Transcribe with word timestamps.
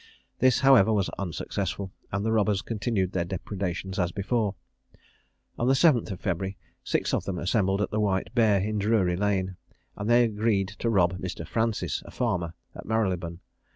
This, 0.39 0.61
however, 0.61 0.91
was 0.91 1.09
unsuccessful, 1.19 1.91
and 2.11 2.25
the 2.25 2.31
robbers 2.31 2.63
continued 2.63 3.11
their 3.11 3.23
depredations 3.23 3.99
as 3.99 4.11
before. 4.11 4.55
On 5.59 5.67
the 5.67 5.75
7th 5.75 6.17
February, 6.19 6.57
six 6.83 7.13
of 7.13 7.25
them 7.25 7.37
assembled 7.37 7.81
at 7.83 7.91
the 7.91 7.99
White 7.99 8.33
Bear, 8.33 8.59
in 8.59 8.79
Drury 8.79 9.15
Lane, 9.15 9.57
and 9.95 10.09
they 10.09 10.23
agreed 10.23 10.69
to 10.79 10.89
rob 10.89 11.19
Mr. 11.19 11.45
Francis, 11.47 12.01
a 12.03 12.09
farmer, 12.09 12.55
at 12.73 12.85
Marylebone. 12.87 13.41